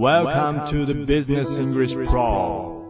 [0.00, 2.80] Welcome to the Business English Pro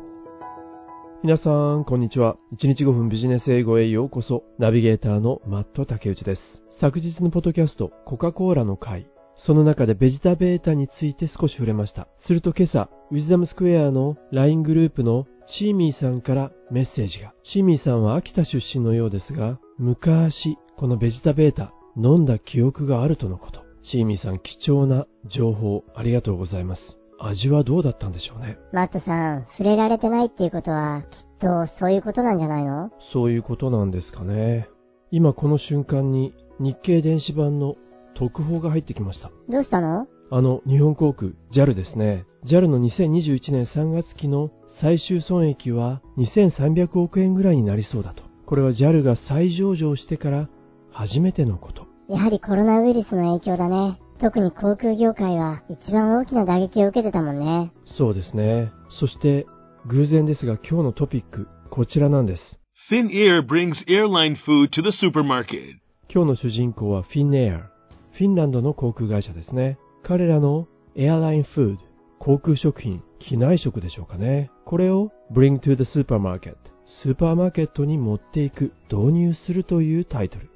[1.25, 2.37] 皆さん、こんにちは。
[2.53, 4.45] 1日5分ビジネス英語へようこそ。
[4.61, 6.41] ナビゲーターのマット竹内です。
[6.81, 9.09] 昨日のポッドキャスト、コカ・コーラの回。
[9.35, 12.07] その中でベジタベータについて少し触れました。
[12.29, 15.27] すると今朝、ウィズダムスクエアの LINE グループの
[15.59, 17.35] チーミーさんからメッセージが。
[17.43, 23.69] チーミーさんは秋田出身のようですが、昔、このベジタベータ、飲んだ記憶があるとのこと。
[23.91, 27.00] チーミーさん貴重な情報ありがとうございます。
[27.23, 28.59] 味はどうだったんでしょうね。
[28.73, 31.09] マットさん、触れられてないっていうことは、きっ
[31.41, 32.91] とそういうことなんじゃないの？
[33.13, 34.69] そういうことなんですかね。
[35.11, 37.77] 今この瞬間に日経電子版の
[38.15, 39.31] 特報が入ってきました。
[39.49, 40.07] どうしたの？
[40.33, 42.25] あの、日本航空、JAL ですね。
[42.47, 48.23] JAL の2021年3月期の最終損益は2300億円ぐらいになりそうだと。
[48.47, 50.49] これは JAL が再上場してから
[50.93, 51.87] 初めてのこと。
[52.09, 54.01] やはりコロナウイルスの影響だね。
[54.21, 57.73] 特に航空業界は一番大きな打撃を受けてたもんね。
[57.87, 58.71] そうですね。
[59.01, 59.47] そして、
[59.87, 62.61] 偶然ですが今日のトピック、こちらなんです。
[62.91, 65.77] Finnair brings airline food to the supermarket.
[66.13, 67.71] 今日の主人公はフィンエア。
[68.13, 69.79] フィンランドの航空会社ですね。
[70.03, 71.85] 彼らの airline food、
[72.19, 74.51] 航空食品、機内食でしょうかね。
[74.67, 76.57] これを bring to the supermarket、
[77.03, 80.51] スーパーマーケットに持っていく、導入するというタイトル。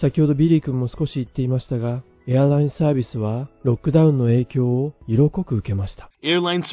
[0.00, 6.10] 先ほどビリー君も少し言っていましたが、エアラインサービスはロックダウンの影響を色濃く受けました。
[6.22, 6.66] エアラインは。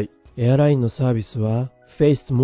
[0.00, 0.10] い。
[0.36, 2.34] エアラインのサービスは faced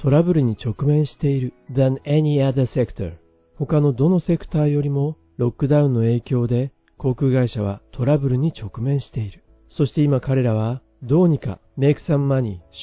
[0.00, 3.18] トラブルに直面している than any other sector。
[3.56, 9.44] 他のどのセクターよりもロックダウンの影響で航空会社はトラブルに直面している。
[9.68, 12.26] そして今彼らはどうにか make some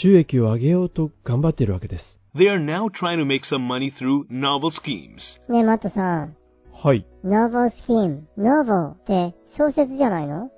[0.02, 2.20] 収益を上げようと頑張っているわけです。
[2.33, 5.19] They are now trying to make some money through novel schemes.
[5.49, 6.38] ねえ、マットさん。
[6.71, 7.05] はい。
[7.25, 8.21] novel scheme。
[8.38, 10.49] novel って小説じゃないの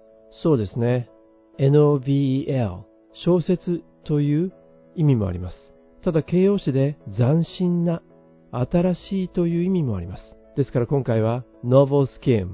[0.43, 1.09] そうですね。
[1.57, 4.53] novel 小説という
[4.95, 5.57] 意味もあります。
[6.03, 8.03] ただ形容詞で斬新な、
[8.51, 10.35] 新しいという意味もあります。
[10.55, 12.49] ですから今回は novel scheme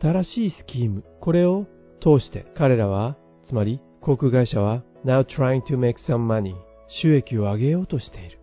[0.00, 1.04] 新しいスキーム。
[1.20, 1.66] これを
[2.00, 3.16] 通して彼らは、
[3.46, 6.54] つまり航空会社は now trying to make some money
[6.88, 8.40] 収益を上げようとしている。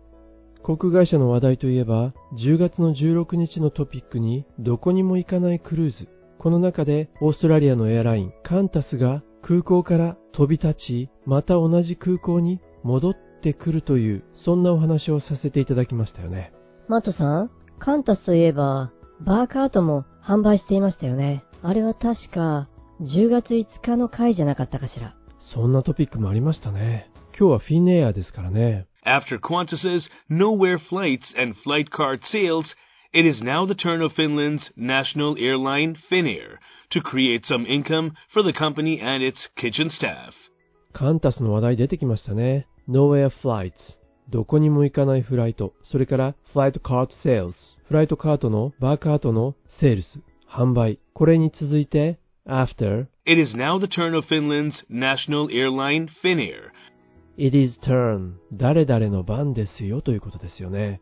[0.64, 6.08] 航空会社の話題といえば、10月の16日のトピックにどこにも行かないクルーズ。
[6.38, 16.52] この中でオーストラリアのエアラインカンタスが空港から飛び立ち、また同じ空港に戻ってくるという、そんなお話をさせていただきましたよね。
[16.88, 21.44] マットさん、カンタスといえば、バーカートも販売していましたよね。
[21.62, 22.68] あれは確か
[23.00, 25.16] 10月5日の回じゃなかったかしら。
[25.40, 27.10] そんなトピックもありましたね。
[27.38, 28.86] 今日はフィンエアですからね。
[29.05, 32.75] After Qantas's nowhere flights and flight card sales,
[33.13, 36.57] it is now the turn of Finland's national airline Finnair
[36.91, 40.33] to create some income for the company and its kitchen staff.
[40.93, 42.67] カンタスの話題出てきましたね。
[42.89, 43.73] nowhere flights
[44.29, 45.73] どこにも行かないフライト。
[45.85, 47.53] それから flight card sales
[47.87, 50.99] フライトカートのバーカートのセールス、販売。
[51.13, 56.71] これに続いて after It is now the turn of Finland's national airline Finnair
[57.38, 61.00] It is turn 誰々の番ですよということですよね。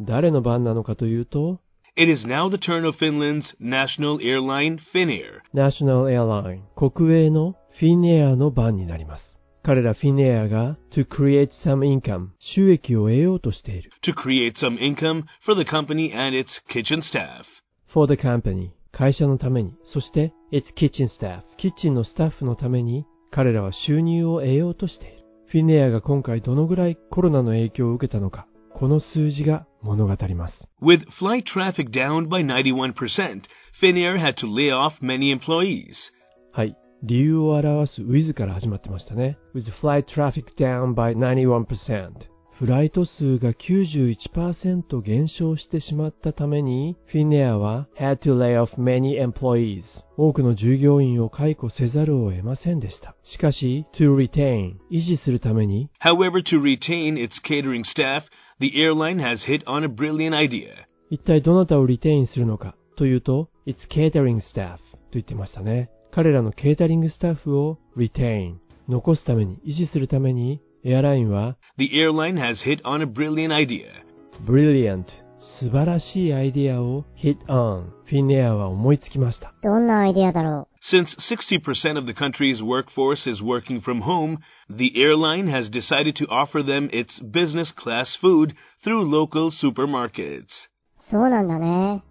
[0.00, 1.60] 誰の番なのかというと
[1.96, 9.40] It is now the turn of Finland's national airline Finnair National Airline 国営のフィンエアの番になります。
[9.64, 13.90] 彼らフィンエアが to create some income 収益を得ようとしている。
[14.04, 17.44] to create some income for the company and its kitchen staff
[17.92, 25.21] for the company 会社のために、そして its kitchen staff キッチンのスタッフのために彼らは収入を得ようとしている。
[25.52, 30.66] フィネアが今回どのぐらいコロナの影響を受けたのか、この数字が物語ります。
[30.80, 33.42] With flight traffic down by 91%,
[33.82, 35.92] Finnair had to lay off many employees.
[36.52, 36.74] はい。
[37.02, 39.36] 理由を表す with から始まってましたね。
[39.54, 42.31] with flight traffic down by 91%。
[42.58, 49.82] フライト数が91%減少してしまったために、フィネアは had to lay off many employees
[50.16, 53.16] 多くの従業員を解雇せざるを得ませんでした。
[53.24, 58.22] しかし、to retain 維持するために However, to retain its catering staff,
[58.60, 60.86] the airline has hit on a brilliant idea.
[61.10, 64.82] 一体どなたをリテインするのかというと、its catering staff と
[65.14, 65.90] 言ってましたね。
[66.12, 68.56] 彼らのケータリングスタッフを retain
[68.88, 73.87] 残すために、維持するためにエアラインは The airline has hit on a brilliant idea.
[74.45, 75.05] brilliant
[75.59, 79.53] 素晴らしいアイデアを hit on フィンエアは思いつきました。
[79.61, 84.37] どんなアイデアだろう Since 60% of the country's workforce is working from home,
[84.69, 88.53] the airline has decided to offer them its business class food
[88.85, 90.45] through local supermarkets.
[91.09, 92.03] そうなんだね。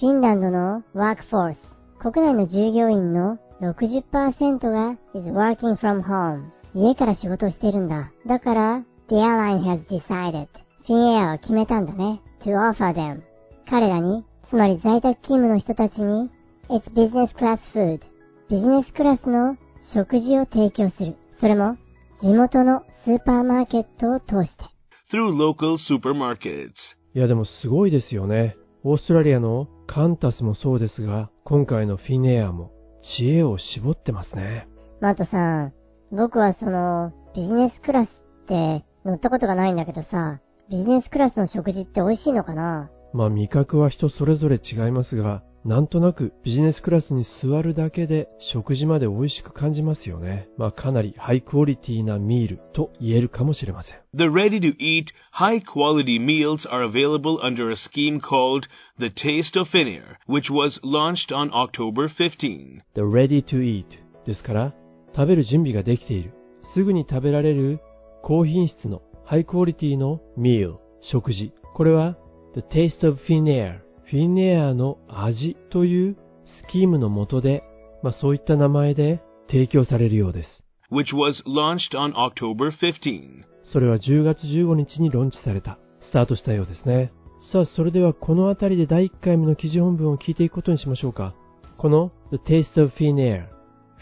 [0.00, 1.58] フィンランドのワークフォース。
[2.00, 6.50] 国内の従業員の60%が is working from home。
[6.73, 8.11] 家から仕事をしてるんだ。
[8.25, 10.47] だから、the airline has decided.
[10.85, 12.21] フィンエアは決めたんだね。
[12.43, 13.21] to offer them.
[13.69, 16.29] 彼らに、つまり在宅勤務の人たちに、
[16.69, 18.01] it's business class food.
[18.49, 19.57] ビジネスクラスの
[19.93, 21.15] 食事を提供する。
[21.39, 21.77] それも、
[22.21, 24.63] 地元のスーパーマーケットを通して。
[25.13, 26.71] through local supermarkets.
[27.15, 28.55] いやでもすごいですよね。
[28.83, 32.71] オーストラリアのカンタスもそうですが、今回のフィンエアも
[33.17, 34.67] 知恵を絞ってますね。
[34.99, 35.73] マットさん、
[36.15, 40.39] 僕はその、ビジネスクラスって乗ったことがないんだけどさ、
[40.69, 42.91] ビジネスクラスの食事って美味しいのかな？
[43.13, 50.49] まあ味覚は人それぞれ違いますが、なんとなくビジネスクラスに座るだけで食事まで美味しく感じますよね。
[50.57, 53.95] まあかなりハイクオリティなミールと言えるかもしれません。
[54.13, 58.65] The ready-to-eat, high-quality meals are available under a scheme called
[58.99, 62.81] The Taste of Finnair, which was launched on October 15.
[62.93, 63.85] The ready to eat
[64.27, 64.73] ですから、
[65.15, 66.33] 食べる準備ができている。
[66.73, 67.79] すぐに食べられる
[68.23, 71.53] 高品質のハイクオリティのミール、食事。
[71.75, 72.17] これは
[72.55, 77.63] The Taste of Finnair フィンエアの味というスキームの下で、
[78.03, 80.63] まあそういった名前で提供されるようです。
[80.93, 83.43] which was launched on October 15.
[83.65, 87.11] それは10月15日にローンチされた、スタートしたようですね。
[87.51, 91.33] さあ、それではこの辺りで第1回目の記事本文を聞いていくことにしましょうか。
[91.77, 93.47] この The Taste of Finnair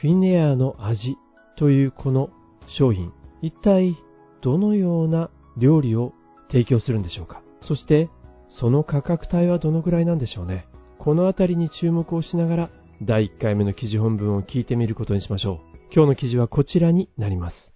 [0.01, 1.15] フィンエアの味
[1.57, 2.31] というこの
[2.75, 3.13] 商品、
[3.43, 3.95] 一体
[4.41, 6.13] どのような料理を
[6.49, 7.43] 提供するんでしょうか。
[7.61, 8.09] そして
[8.49, 10.65] その価格帯はどのぐらいなんでしょうね。
[10.97, 12.69] このあたりに注目をしながら、
[13.03, 15.77] 第1回目の記事本文を聞いてみることにしましょう。
[15.93, 17.71] 今日の記事はこちらになります。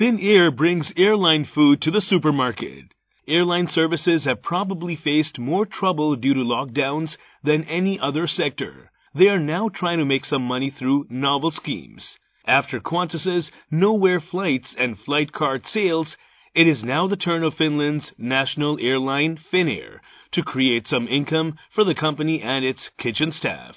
[0.00, 2.86] FinAir brings airline food to the supermarket.
[3.28, 7.10] Airline services have probably faced more trouble due to lockdowns
[7.44, 8.91] than any other sector.
[9.14, 12.18] They are now trying to make some money through novel schemes.
[12.46, 16.16] After Qantas's nowhere flights and flight card sales,
[16.54, 20.00] It is now the turn of Finland's national airline Finnair
[20.32, 23.76] to create some income for the company and its kitchen staff.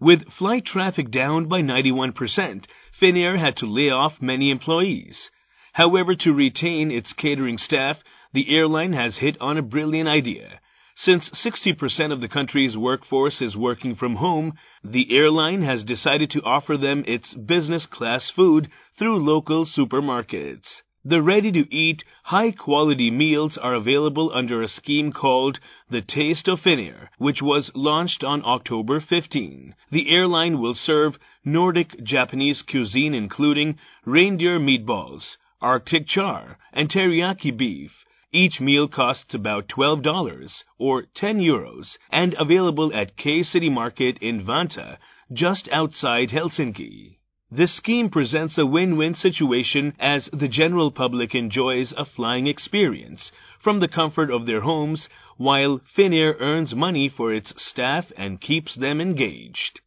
[0.00, 2.64] With flight traffic down by 91%,
[3.00, 5.30] Finnair had to lay off many employees.
[5.72, 7.98] However, to retain its catering staff,
[8.32, 10.60] the airline has hit on a brilliant idea.
[10.98, 16.42] Since 60% of the country's workforce is working from home, the airline has decided to
[16.42, 20.64] offer them its business class food through local supermarkets.
[21.04, 25.60] The ready-to-eat, high-quality meals are available under a scheme called
[25.90, 29.74] The Taste of Finnair, which was launched on October 15.
[29.90, 37.92] The airline will serve Nordic Japanese cuisine including reindeer meatballs, Arctic char, and teriyaki beef.
[38.35, 44.45] Each meal costs about $12 or 10 euros and available at K City Market in
[44.45, 44.97] Vanta,
[45.33, 47.17] just outside Helsinki.
[47.51, 53.31] This scheme presents a win-win situation as the general public enjoys a flying experience
[53.61, 58.75] from the comfort of their homes while Finnair earns money for its staff and keeps
[58.75, 59.81] them engaged.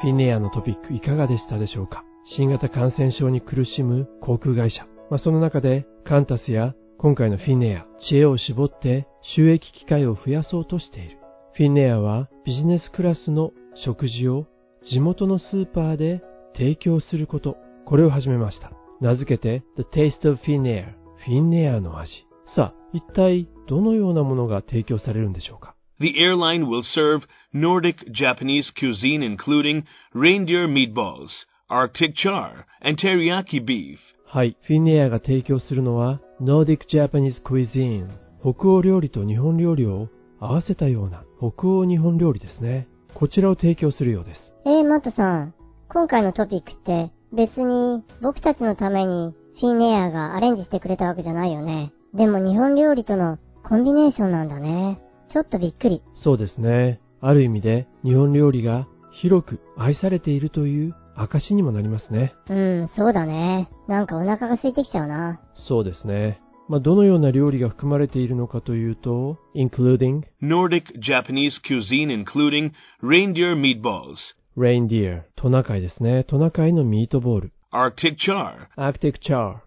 [0.00, 4.86] フィネアのトピックいかがでしたでしょうか新型感染症に苦しむ航空会社。
[5.13, 11.19] まあ、その中でカンタスや今回のフィネア、知恵を絞って収益機会を増やそうとしている。
[11.53, 13.51] フィネアはビジネスクラスの
[13.85, 14.47] 食事を
[14.89, 16.23] 地元のスーパーで
[16.55, 18.71] 提供すること、これを始めました。
[19.01, 22.25] 名付けて The Taste of Finnair フィンネアの味。
[22.55, 27.21] さあ、一体どのようなものが提供されるんでしょうか？The airline will serve
[27.53, 29.83] Nordic Japanese cuisine including
[30.15, 31.29] reindeer meatballs,
[31.69, 33.99] Arctic char, and teriyaki beef.
[34.33, 38.07] はい、フィンネアが提供するのは Nordic Japanese cuisine
[38.41, 40.09] 北欧料理と日本料理を
[40.39, 42.87] 合わせたような北欧日本料理ですね。
[43.13, 44.51] こちらを提供するようです。
[44.65, 45.53] えー、マットさん、
[45.87, 51.93] 今回のトピックって別に僕たちのためにフィンネアがアレンジしてくれたわけじゃないよね。
[52.15, 54.99] でも日本料理とのコンビネーションなんだね。
[55.31, 56.01] ちょっとびっくり。
[56.15, 57.01] そうですね。
[57.21, 62.35] ある意味で日本料理が広く愛されているという証にもなりますね。
[62.49, 63.69] うん、そうだね。
[63.87, 65.41] なんかお腹が空いてきちゃうな。
[65.67, 66.41] そうですね。
[66.69, 74.15] まあ、どのような料理が含まれているのかというと、including Nordic Japanese cuisine including reindeer meatballs,
[74.57, 76.23] reindeer トナカイですね。
[76.23, 77.53] トナカイのミートボール。
[77.73, 79.57] Arctic char, Arctic char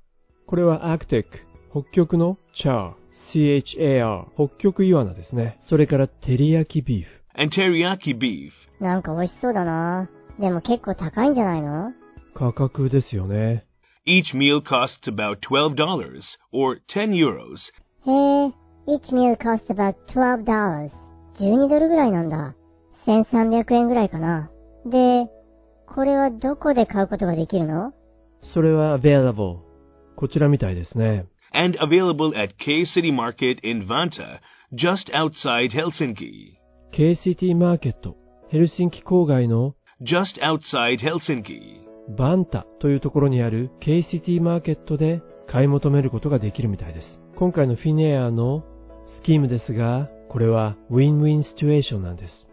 [0.46, 1.24] これは Arctic
[1.70, 2.94] 北極の char
[3.34, 5.58] CHAR 北極イワナですね。
[5.68, 7.16] それから照り焼きビーフ。
[7.36, 8.52] and teriyaki beef.
[8.80, 10.08] なんか美味しそうだな。
[10.38, 11.92] でも結構高いんじゃないの
[12.34, 13.66] 価格ですよね。
[14.06, 15.74] Each meal costs about $12
[16.52, 17.56] or 10 euros.
[18.06, 18.52] へえ、
[18.86, 20.90] each meal costs about $12.
[21.40, 22.54] 12ドルぐらいなんだ。
[23.06, 24.50] 1300円ぐらいかな。
[24.84, 25.28] で、
[25.86, 27.92] これはどこで買うことができるの
[28.54, 29.60] それは available。
[30.16, 31.26] こちらみたいですね。
[31.56, 34.40] and available at K City Market in Vanta,
[34.74, 36.58] just outside Helsinki.
[36.92, 38.16] KCT マーケット、
[38.50, 41.80] ヘルシンキ郊外の Just outside Helsinki.
[42.18, 47.18] バンタというところにある KCT マーケットで買い求めることができるみたいです。
[47.36, 48.62] 今回のフィネアの
[49.20, 52.46] スキームですが、これはウィンウィンシチュエーションなんです。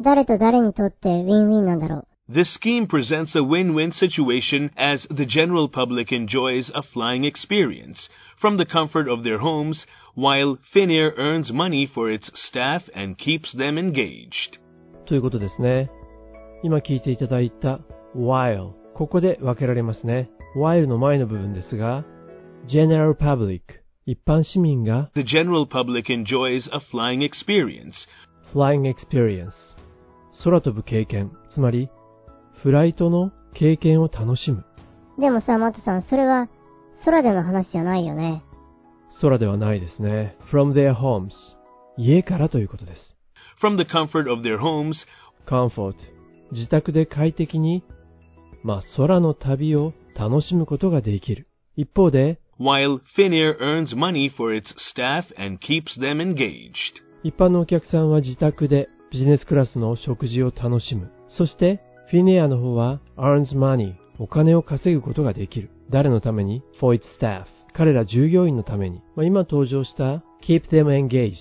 [0.00, 7.96] 誰と誰にとってウィンウィンなんだろう This scheme presents a win-win situation as the general public enjoys a flying experience
[8.40, 9.84] from the comfort of their homes
[10.14, 14.60] while Finnair earns money for its staff and keeps them engaged.
[15.06, 15.90] ということですね。
[16.64, 17.78] 今聞いていただいた
[18.16, 20.30] while ここで分けられますね。
[20.56, 22.04] while の前の部分ですが
[22.66, 23.60] general public
[24.06, 27.92] 一般市民が The general public enjoys a flying experience
[28.52, 29.52] flying experience
[30.42, 31.90] 空飛ぶ経験つまり
[32.62, 34.64] フライトの経験を楽しむ
[35.20, 36.48] でもさ、マットさん、それは
[37.04, 38.42] 空での話じゃないよね。
[39.20, 40.36] 空ではないですね。
[40.50, 41.28] from their homes
[41.96, 43.16] 家からということです。
[43.62, 44.94] from the comfort of their homes
[45.46, 45.94] comfort
[46.52, 47.82] 自宅で快適に
[48.62, 51.46] まあ空の旅を楽しむことができる。
[51.76, 57.02] 一方で while Finnair earns money for its staff and keeps them engaged.
[57.22, 61.10] 一般のお客さんは自宅でビジネスクラスの食事を楽しむ。
[61.28, 65.70] そして、フィネアの方は earns money お金を稼ぐことができる。
[65.90, 69.00] 誰のために ?for its staff 彼ら従業員のために。
[69.16, 71.36] まあ、今登場した keep them engaged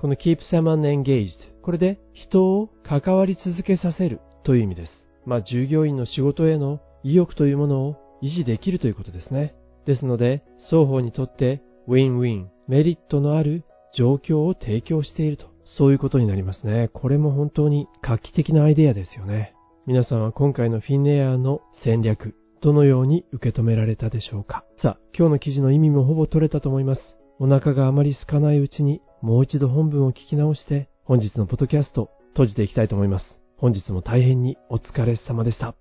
[0.00, 1.30] この keep someone engaged
[1.62, 4.92] これで人を関わり続けさせるという意味です。
[5.26, 9.54] まあ、従業員の仕事への意欲というものを維持できるということですね。
[9.86, 13.64] ですので、双方にとってウィンウィン、メリットのある
[13.96, 15.54] 状況を提供していると。
[15.64, 16.90] そういうことになりますね。
[16.92, 19.54] これも本当に画期的なアイデアですよね。
[19.86, 27.16] 皆さんは今回のフィンネアの戦略、どのように受け止められたでしょうかさあ、今日の記事の意味もほぼ取れたと思います。
[27.38, 33.43] お腹があまり空かないうちにもう一度本文を聞き直して本日のポッドキャスト閉じていきたいと思います。
[33.57, 35.75] 本日も大変にお疲れ様でした。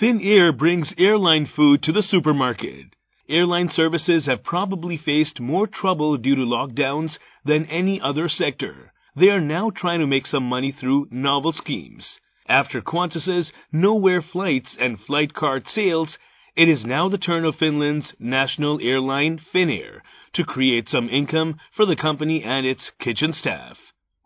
[0.00, 2.90] Finnair brings airline food to the supermarket.
[3.28, 8.92] Airline services have probably faced more trouble due to lockdowns than any other sector.
[9.16, 12.06] They are now trying to make some money through novel schemes.
[12.48, 16.18] After Qantas's nowhere flights and flight card sales,
[16.56, 20.02] it is now the turn of Finland's national airline Finnair
[20.34, 23.76] to create some income for the company and its kitchen staff.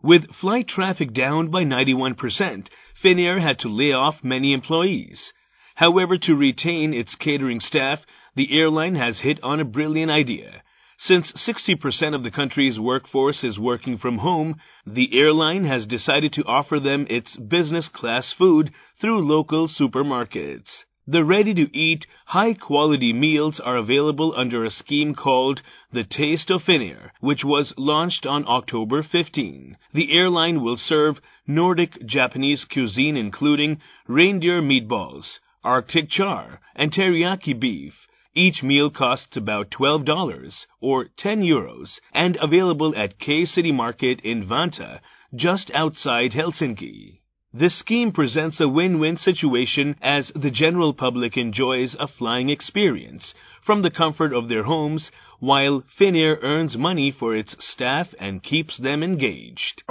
[0.02, 2.68] With flight traffic down by 91%,
[3.02, 5.32] Finnair had to lay off many employees.
[5.74, 10.62] However, to retain its catering staff, the airline has hit on a brilliant idea.
[10.98, 16.44] Since 60% of the country's workforce is working from home, the airline has decided to
[16.44, 20.84] offer them its business class food through local supermarkets.
[21.08, 26.50] The ready to eat, high quality meals are available under a scheme called The Taste
[26.50, 29.76] of Finnair, which was launched on October 15.
[29.94, 38.08] The airline will serve Nordic Japanese cuisine including reindeer meatballs, Arctic char, and teriyaki beef.
[38.34, 44.44] Each meal costs about $12 or 10 euros and available at K City Market in
[44.44, 44.98] Vanta,
[45.32, 47.20] just outside Helsinki.
[47.58, 53.32] This scheme presents a win-win situation as the general public enjoys a flying experience
[53.64, 55.10] from the comfort of their homes
[55.40, 59.84] while Finnair earns money for its staff and keeps them engaged.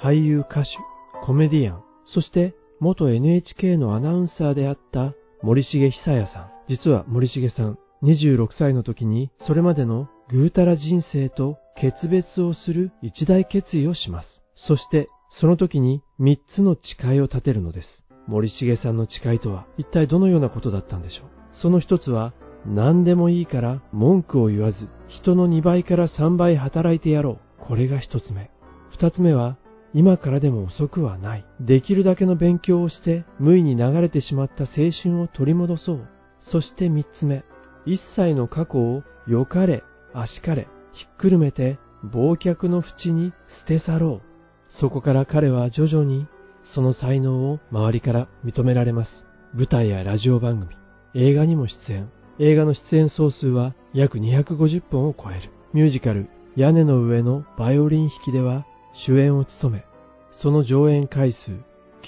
[0.00, 0.78] 俳優歌手、
[1.22, 6.50] コメディアン、そして元 NHK のアナウンサーであった森重久彌さん。
[6.68, 14.40] 実は森重さん、26歳の時にそれまでのぐうたら人生と決別をする一大決意をします。
[14.54, 15.08] そして
[15.40, 18.04] その時に3つの誓いを立てるのです。
[18.26, 22.32] 森重さんの誓いとは一体どのようなことだったんでしょうその一つは
[22.64, 27.64] 何でもいいから文句を言わず人の2倍から3倍働いてやろう。
[27.66, 28.50] これが一つ目。
[28.90, 29.58] 二つ目は
[29.92, 31.46] 今からでも遅くはない。
[31.60, 36.08] できるだけの勉強をして無意に流れてしまった青春を取り戻そう。
[36.40, 37.44] そして三つ目。
[37.86, 39.82] 一切の過去をよかれ、
[40.14, 44.33] あしかれ、ひっくるめて忘却の淵に捨て去ろう。
[44.80, 46.26] そこから彼は徐々に
[46.74, 49.10] その才能を周りから認められます。
[49.54, 50.74] 舞台やラジオ番組、
[51.14, 52.10] 映画にも出演。
[52.40, 55.50] 映画の出演総数は約250本を超える。
[55.72, 58.66] ミュージカル、屋根の上のバイオリン弾きでは
[59.06, 59.84] 主演を務め、
[60.32, 61.52] その上演回数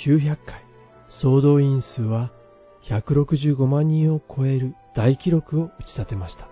[0.04, 0.64] 900回、
[1.08, 2.32] 総動員数は
[2.88, 6.48] 165万人を超える大記録を打ち立てました。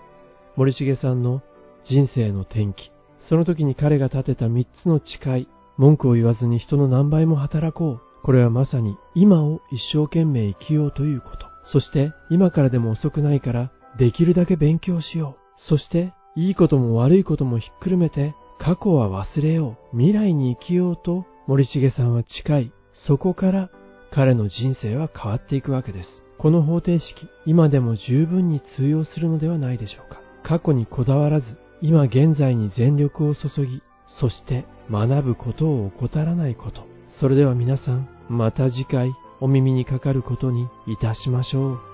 [0.57, 1.43] 森重さんの
[1.85, 2.93] 人生の転機、
[3.29, 8.01] その時に彼が立てた3つの誓い、文句を言わずに人の何倍も働こう。
[8.23, 11.47] これはまさに今を一生懸命生きようということ。
[11.73, 15.61] そして今からでも遅くないからできるだけ勉強しよう。
[15.69, 19.97] そしていいことも悪いこともひっくるめて過去は忘れよう。
[19.97, 22.73] 未来に生きようと森重さんは近い。
[23.07, 23.71] そこから
[24.11, 26.09] 彼の人生は変わっていくわけです。
[26.39, 30.21] この方程式、今でも十分に通用するのではないでしょうか。
[30.43, 31.47] 過去にこだわらず、
[31.81, 36.87] 今現在に全力を注ぎ、そして学ぶことを怠らないこと。
[37.21, 41.94] それでは皆さん、また次回お耳にかかることにいたしましょう。